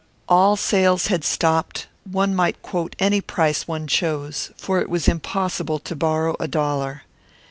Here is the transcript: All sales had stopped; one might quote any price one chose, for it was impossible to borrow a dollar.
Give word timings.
All 0.27 0.55
sales 0.55 1.09
had 1.13 1.23
stopped; 1.23 1.85
one 2.09 2.33
might 2.33 2.63
quote 2.63 2.95
any 2.97 3.21
price 3.21 3.67
one 3.67 3.85
chose, 3.85 4.49
for 4.57 4.81
it 4.81 4.89
was 4.89 5.07
impossible 5.07 5.77
to 5.77 5.95
borrow 5.95 6.35
a 6.39 6.47
dollar. 6.47 7.03